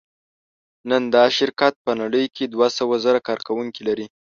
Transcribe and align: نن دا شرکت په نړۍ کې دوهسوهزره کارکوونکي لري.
نن 0.89 1.03
دا 1.15 1.23
شرکت 1.37 1.73
په 1.85 1.91
نړۍ 2.01 2.25
کې 2.35 2.43
دوهسوهزره 2.53 3.19
کارکوونکي 3.27 3.81
لري. 3.89 4.07